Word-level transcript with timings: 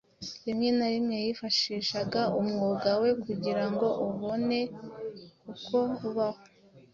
rimwe 0.45 0.69
na 0.77 0.87
rimwe 0.93 1.15
yifashishaga 1.25 2.21
umwuga 2.39 2.89
we 3.01 3.09
kugira 3.23 3.63
ngo 3.71 3.87
abone 4.05 4.59
uko 5.53 5.77
abaho. 6.07 6.41